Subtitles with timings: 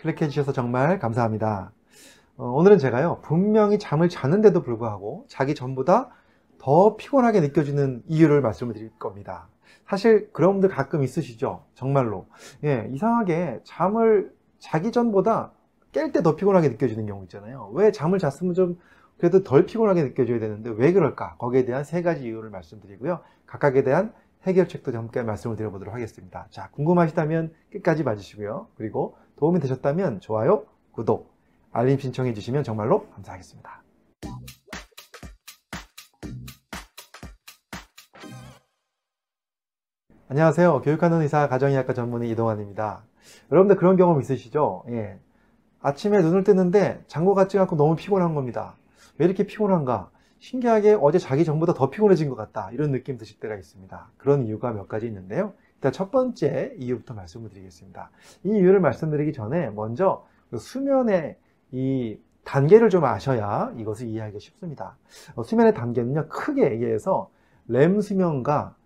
[0.00, 1.72] 클릭해 주셔서 정말 감사합니다.
[2.36, 6.08] 어, 오늘은 제가요, 분명히 잠을 자는데도 불구하고 자기 전보다
[6.58, 9.48] 더 피곤하게 느껴지는 이유를 말씀을 드릴 겁니다.
[9.86, 11.64] 사실 그런 분들 가끔 있으시죠?
[11.74, 12.26] 정말로.
[12.64, 15.52] 예, 이상하게 잠을 자기 전보다
[15.92, 17.70] 깰 때 더 피곤하게 느껴지는 경우 있잖아요.
[17.74, 18.78] 왜 잠을 잤으면 좀
[19.18, 21.36] 그래도 덜 피곤하게 느껴져야 되는데 왜 그럴까?
[21.36, 23.20] 거기에 대한 세 가지 이유를 말씀드리고요.
[23.46, 24.14] 각각에 대한
[24.44, 26.46] 해결책도 함께 말씀을 드려보도록 하겠습니다.
[26.50, 28.68] 자, 궁금하시다면 끝까지 봐주시고요.
[28.76, 31.34] 그리고 도움이 되셨다면 좋아요, 구독,
[31.72, 33.82] 알림 신청해 주시면 정말로 감사하겠습니다.
[40.28, 40.82] 안녕하세요.
[40.82, 43.02] 교육하는 의사 가정의학과 전문의 이동환입니다.
[43.50, 44.84] 여러분들 그런 경험 있으시죠?
[44.90, 45.18] 예.
[45.80, 48.76] 아침에 눈을 뜨는데 장고 같지 않고 너무 피곤한 겁니다.
[49.16, 50.10] 왜 이렇게 피곤한가?
[50.38, 52.70] 신기하게 어제 자기 전보다 더 피곤해진 것 같다.
[52.72, 54.10] 이런 느낌 드실 때가 있습니다.
[54.18, 55.54] 그런 이유가 몇 가지 있는데요.
[55.80, 58.10] 일단 첫 번째 이유부터 말씀을 드리겠습니다.
[58.44, 61.38] 이 이유를 말씀드리기 전에 먼저 그 수면의
[61.72, 64.98] 이 단계를 좀 아셔야 이것을 이해하기 쉽습니다.
[65.36, 67.30] 어, 수면의 단계는요, 크게 얘기해서
[67.66, 68.76] 렘 수면과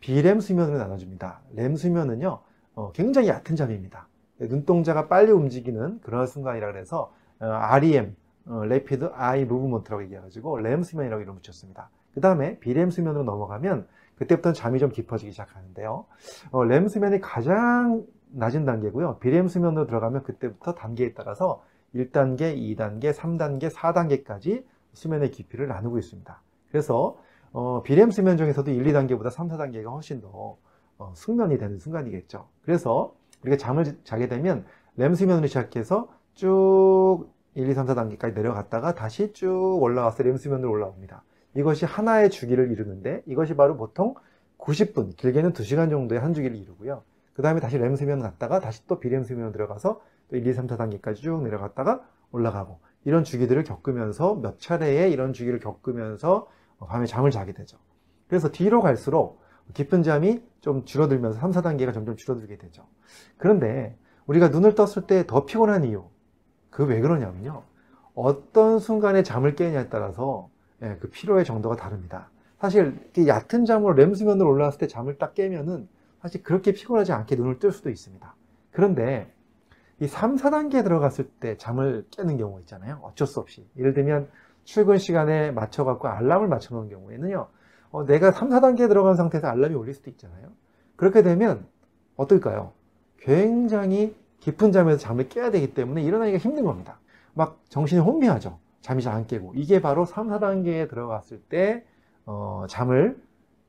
[0.00, 1.42] 비렘 수면으로 나눠집니다.
[1.52, 2.40] 렘 수면은요,
[2.74, 4.08] 어, 굉장히 얕은 잠입니다.
[4.38, 11.20] 눈동자가 빨리 움직이는 그런 순간이라 그래서 어, REM, 어, Rapid Eye Movement라고 얘기해가지고 렘 수면이라고
[11.20, 11.90] 이름 붙였습니다.
[12.14, 13.86] 그 다음에 비렘 수면으로 넘어가면
[14.18, 16.06] 그때부터는 잠이 좀 깊어지기 시작하는데요.
[16.50, 19.18] 어, 렘 수면이 가장 낮은 단계고요.
[19.18, 21.62] 비렘 수면으로 들어가면 그때부터 단계에 따라서
[21.94, 26.42] 1단계, 2단계, 3단계, 4단계까지 수면의 깊이를 나누고 있습니다.
[26.70, 27.18] 그래서
[27.52, 30.58] 어, 비렘 수면 중에서도 1, 2단계보다 3, 4단계가 훨씬 더
[30.98, 32.48] 어, 숙면이 되는 순간이겠죠.
[32.62, 34.66] 그래서 우리가 잠을 자게 되면
[34.96, 41.22] 렘 수면으로 시작해서 쭉 1, 2, 3, 4단계까지 내려갔다가 다시 쭉 올라와서 렘 수면으로 올라옵니다.
[41.54, 44.14] 이것이 하나의 주기를 이루는데 이것이 바로 보통
[44.58, 47.02] 90분, 길게는 2시간 정도의 한 주기를 이루고요.
[47.32, 50.68] 그 다음에 다시 렘 수면 갔다가 다시 또 비렘 수면으로 들어가서 또 1, 2, 3,
[50.68, 56.48] 4 단계까지 쭉 내려갔다가 올라가고 이런 주기들을 겪으면서 몇 차례의 이런 주기를 겪으면서
[56.80, 57.78] 밤에 잠을 자게 되죠.
[58.28, 59.40] 그래서 뒤로 갈수록
[59.74, 62.86] 깊은 잠이 좀 줄어들면서 3, 4단계가 점점 줄어들게 되죠.
[63.36, 66.04] 그런데 우리가 눈을 떴을 때 더 피곤한 이유,
[66.70, 67.62] 그 왜 그러냐면요.
[68.14, 70.50] 어떤 순간에 잠을 깨냐에 따라서
[70.82, 72.30] 예, 그 피로의 정도가 다릅니다.
[72.58, 75.88] 사실 얕은 잠으로 렘 수면으로 올라왔을 때 잠을 딱 깨면은
[76.20, 78.34] 사실 그렇게 피곤하지 않게 눈을 뜰 수도 있습니다.
[78.72, 79.32] 그런데
[80.00, 83.00] 이 3, 4단계에 들어갔을 때 잠을 깨는 경우 있잖아요.
[83.02, 83.66] 어쩔 수 없이.
[83.76, 84.28] 예를 들면
[84.64, 87.48] 출근 시간에 맞춰갖고 알람을 맞춰놓은 경우에는요.
[87.90, 90.48] 어, 내가 3, 4단계에 들어간 상태에서 알람이 울릴 수도 있잖아요.
[90.96, 91.66] 그렇게 되면
[92.16, 92.72] 어떨까요?
[93.18, 96.98] 굉장히 깊은 잠에서 잠을 깨야 되기 때문에 일어나기가 힘든 겁니다.
[97.34, 98.58] 막 정신이 혼미하죠.
[98.88, 99.52] 잠이 잘 안 깨고.
[99.54, 101.84] 이게 바로 3, 4단계에 들어갔을 때
[102.24, 103.20] 어, 잠을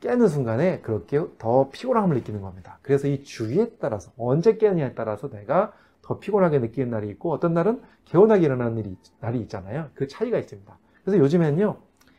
[0.00, 2.78] 깨는 순간에 그렇게 더 피곤함을 느끼는 겁니다.
[2.80, 7.82] 그래서 이 주기에 따라서 언제 깨느냐에 따라서 내가 더 피곤하게 느끼는 날이 있고 어떤 날은
[8.06, 9.90] 개운하게 일어나는 일이, 날이 있잖아요.
[9.94, 10.78] 그 차이가 있습니다.
[11.04, 11.76] 그래서 요즘에는요,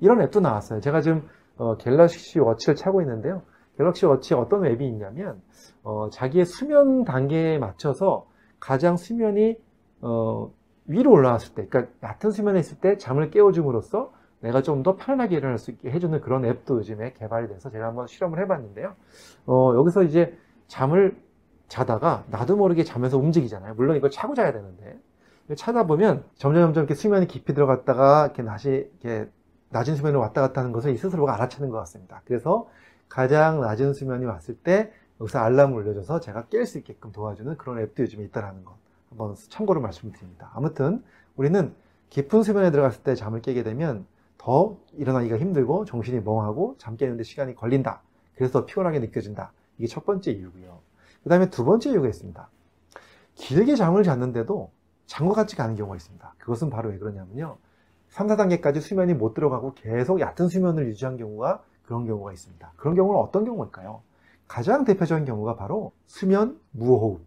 [0.00, 0.80] 이런 앱도 나왔어요.
[0.80, 3.42] 제가 지금 어, 갤럭시 워치를 차고 있는데요.
[3.78, 5.42] 갤럭시 워치에 어떤 앱이 있냐면
[5.82, 8.28] 어, 자기의 수면 단계에 맞춰서
[8.60, 9.56] 가장 수면이
[10.02, 10.52] 어,
[10.88, 15.58] 위로 올라왔을 때, 그러니까 얕은 수면에 있을 때 잠을 깨워줌으로써 내가 좀 더 편안하게 일어날
[15.58, 18.94] 수 있게 해주는 그런 앱도 요즘에 개발이 돼서 제가 한번 실험을 해봤는데요.
[19.46, 20.36] 어, 여기서 이제
[20.68, 21.16] 잠을
[21.68, 23.74] 자다가 나도 모르게 잠에서 움직이잖아요.
[23.74, 24.98] 물론 이걸 차고 자야 되는데
[25.56, 29.28] 차다 보면 점점 점점 이렇게 수면이 깊이 들어갔다가 이렇게 다시 이렇게
[29.70, 32.22] 낮은 수면으로 왔다 갔다 하는 것을 이 스스로가 알아채는 것 같습니다.
[32.24, 32.68] 그래서
[33.08, 38.02] 가장 낮은 수면이 왔을 때 여기서 알람을 울려줘서 제가 깰 수 있게끔 도와주는 그런 앱도
[38.04, 38.74] 요즘에 있다라는 것
[39.10, 40.50] 한번 참고로 말씀드립니다.
[40.54, 41.02] 아무튼
[41.36, 41.74] 우리는
[42.10, 44.06] 깊은 수면에 들어갔을 때 잠을 깨게 되면
[44.38, 48.02] 더 일어나기가 힘들고 정신이 멍하고 잠 깨는데 시간이 걸린다.
[48.36, 49.52] 그래서 피곤하게 느껴진다.
[49.78, 50.80] 이게 첫 번째 이유고요.
[51.22, 52.48] 그 다음에 두 번째 이유가 있습니다.
[53.34, 54.70] 길게 잠을 잤는데도
[55.06, 56.34] 잠과 같지가 않은 경우가 있습니다.
[56.38, 57.58] 그것은 바로 왜 그러냐면요.
[58.08, 62.72] 3, 4단계까지 수면이 못 들어가고 계속 얕은 수면을 유지한 경우가 그런 경우가 있습니다.
[62.76, 64.02] 그런 경우는 어떤 경우일까요?
[64.48, 67.20] 가장 대표적인 경우가 바로 수면 무호흡.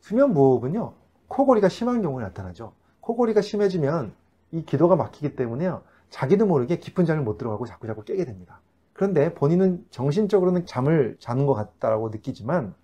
[0.00, 0.94] 수면 무호흡은요,
[1.32, 2.74] 코골이가 심한 경우에 나타나죠.
[3.00, 4.12] 코골이가 심해지면
[4.50, 5.80] 이 기도가 막히기 때문에요,
[6.10, 8.60] 자기도 모르게 깊은 잠을 못 들어가고 자꾸 자꾸 깨게 됩니다.
[8.92, 12.74] 그런데 본인은 정신적으로는 잠을 자는 것 같다고 느끼지만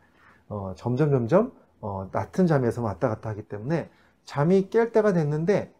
[0.49, 1.53] 어, 점점 점점
[1.83, 3.91] 어, 낮은 잠에서 왔다 갔다 하기 때문에
[4.25, 5.75] 잠이 깰 때가 됐는데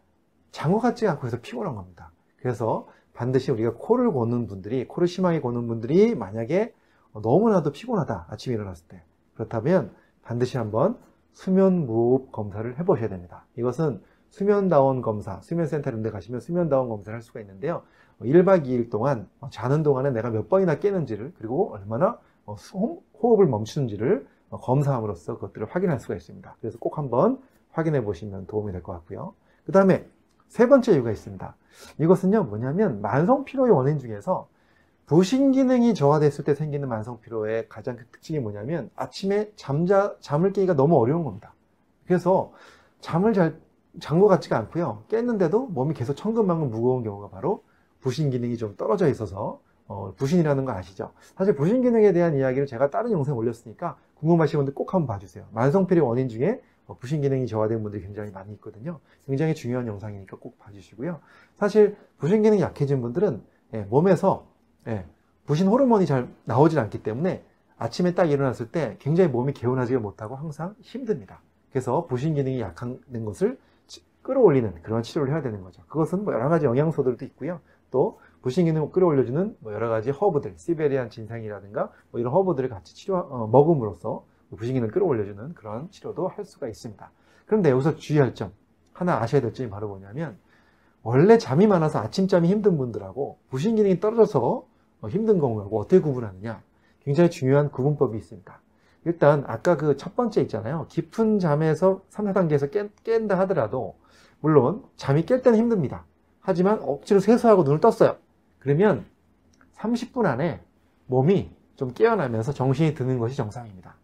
[0.51, 2.11] 잔 것 같지 않고 해서 피곤한 겁니다.
[2.37, 6.73] 그래서 반드시 우리가 코를 고는 분들이 코를 심하게 고는 분들이 만약에
[7.13, 9.01] 너무나도 피곤하다 아침에 일어났을 때
[9.33, 9.91] 그렇다면
[10.21, 10.97] 반드시 한번
[11.33, 13.45] 수면 무호흡 검사를 해보셔야 됩니다.
[13.55, 17.83] 이것은 수면다운 검사, 수면센터 이런 데 가시면 수면다운 검사를 할 수가 있는데요.
[18.21, 25.67] 1박 2일 동안 자는 동안에 내가 몇 번이나 깨는지를 그리고 얼마나 호흡을 멈추는지를 검사함으로써 그것들을
[25.67, 26.55] 확인할 수가 있습니다.
[26.59, 27.39] 그래서 꼭 한번
[27.71, 29.33] 확인해 보시면 도움이 될 것 같고요.
[29.65, 30.07] 그 다음에
[30.47, 31.55] 세 번째 이유가 있습니다.
[31.99, 34.49] 이것은요, 뭐냐면 만성 피로의 원인 중에서
[35.09, 40.75] 부신 기능이 저하됐을 때 생기는 만성 피로의 가장 큰 특징이 뭐냐면 아침에 잠자, 잠을 깨기가
[40.75, 41.53] 너무 어려운 겁니다.
[42.05, 42.53] 그래서
[43.01, 43.59] 잠을 잘
[43.99, 45.03] 잔 것 같지가 않고요.
[45.07, 47.63] 깼는데도 몸이 계속 천근만근 무거운 경우가 바로
[48.01, 51.11] 부신 기능이 좀 떨어져 있어서 어, 부신이라는 거 아시죠?
[51.35, 55.45] 사실 부신 기능에 대한 이야기를 제가 다른 영상에 올렸으니까 궁금하신 분들 꼭 한번 봐주세요.
[55.51, 58.99] 만성피로의 원인 중에 어, 부신 기능이 저하된 분들이 굉장히 많이 있거든요.
[59.25, 61.19] 굉장히 중요한 영상이니까 꼭 봐주시고요.
[61.55, 63.41] 사실 부신 기능이 약해진 분들은
[63.73, 64.47] 예, 몸에서
[64.87, 65.05] 예,
[65.45, 67.43] 부신 호르몬이 잘 나오질 않기 때문에
[67.77, 71.41] 아침에 딱 일어났을 때 굉장히 몸이 개운하지 못하고 항상 힘듭니다.
[71.71, 73.57] 그래서 부신 기능이 약한 것을
[74.21, 75.81] 끌어올리는 그런 치료를 해야 되는 거죠.
[75.87, 77.61] 그것은 뭐 여러 가지 영양소들도 있고요.
[77.89, 83.17] 또 부신 기능을 끌어올려주는 뭐 여러 가지 허브들, 시베리안 진상이라든가 뭐 이런 허브들을 같이 치료
[83.17, 84.25] 어, 먹음으로써
[84.55, 87.11] 부신 기능을 끌어올려주는 그런 치료도 할 수가 있습니다.
[87.45, 88.51] 그런데 여기서 주의할 점
[88.93, 90.37] 하나 아셔야 될 점이 바로 뭐냐면
[91.03, 94.65] 원래 잠이 많아서 아침잠이 힘든 분들하고 부신 기능이 떨어져서
[95.01, 96.61] 어, 힘든 경우하고 어떻게 구분하느냐
[97.01, 98.61] 굉장히 중요한 구분법이 있습니다.
[99.05, 100.85] 일단 아까 그 첫 번째 있잖아요.
[100.89, 103.95] 깊은 잠에서 3, 4단계에서 깬, 깬다 하더라도
[104.41, 106.05] 물론 잠이 깰 때는 힘듭니다.
[106.41, 108.17] 하지만 억지로 세수하고 눈을 떴어요.
[108.59, 109.05] 그러면
[109.75, 110.61] 30분 안에
[111.07, 113.95] 몸이 좀 깨어나면서 정신이 드는 것이 정상입니다.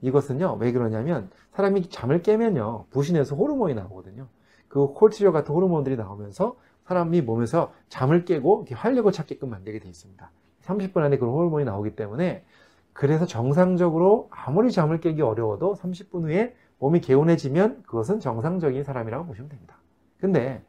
[0.00, 4.28] 이것은요, 왜 그러냐면 사람이 잠을 깨면요, 부신에서 호르몬이 나오거든요.
[4.68, 10.30] 그 콜티졸 같은 호르몬들이 나오면서 사람이 몸에서 잠을 깨고 활력을 찾게끔 만들게 되어 있습니다.
[10.62, 12.44] 30분 안에 그런 호르몬이 나오기 때문에
[12.92, 19.78] 그래서 정상적으로 아무리 잠을 깨기 어려워도 30분 후에 몸이 개운해지면 그것은 정상적인 사람이라고 보시면 됩니다.
[20.18, 20.64] 근데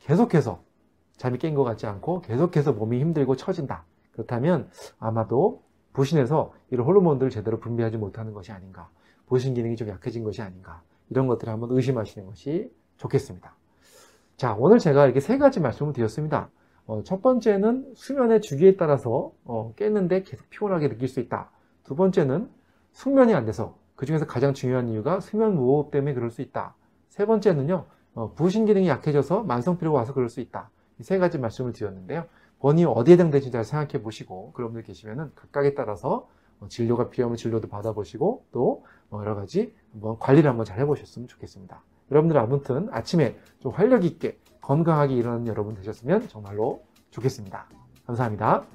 [0.00, 0.62] 계속해서
[1.16, 3.84] 잠이 깬 것 같지 않고 계속해서 몸이 힘들고 처진다.
[4.12, 8.90] 그렇다면 아마도 부신에서 이런 호르몬들을 제대로 분비하지 못하는 것이 아닌가.
[9.26, 10.82] 부신 기능이 좀 약해진 것이 아닌가.
[11.08, 13.54] 이런 것들을 한번 의심하시는 것이 좋겠습니다.
[14.36, 16.48] 자, 오늘 제가 이렇게 세 가지 말씀을 드렸습니다.
[16.86, 21.50] 어, 첫 번째는 수면의 주기에 따라서 어, 깼는데 계속 피곤하게 느낄 수 있다.
[21.84, 22.48] 두 번째는
[22.92, 26.74] 숙면이 안 돼서 그 중에서 가장 중요한 이유가 수면 무호흡 때문에 그럴 수 있다.
[27.08, 30.70] 세 번째는요, 어, 부신 기능이 약해져서 만성 피로가 와서 그럴 수 있다.
[30.98, 32.26] 이 세 가지 말씀을 드렸는데요.
[32.60, 36.28] 본인이 어디에 해당되는지 잘 생각해 보시고 그런 분들 계시면은 각각에 따라서
[36.60, 41.82] 어, 진료가 필요하면 진료도 받아보시고 또 어, 여러 가지 한번 관리를 한번 잘 해보셨으면 좋겠습니다.
[42.14, 47.68] 여러분들 아무튼 아침에 좀 활력 있게 건강하게 일어나는 여러분 되셨으면 정말로 좋겠습니다.
[48.06, 48.74] 감사합니다.